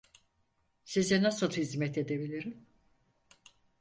Size 0.85 1.23
nasıl 1.23 1.51
hizmet 1.51 1.97
edebilirim? 1.97 2.65